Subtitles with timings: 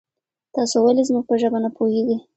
[0.55, 2.17] تاسو ولې زمونږ په ژبه نه پوهیږي؟